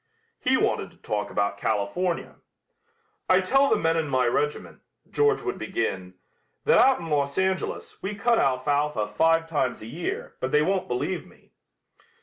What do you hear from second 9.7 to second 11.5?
a year, but they won't believe